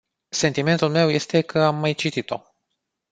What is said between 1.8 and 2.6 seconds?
citit-o.